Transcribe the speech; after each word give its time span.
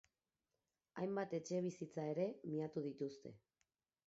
Hainbat 1.01 1.37
etxebizitza 1.41 2.09
ere, 2.15 2.27
miatu 2.55 2.87
dituzte. 2.91 3.37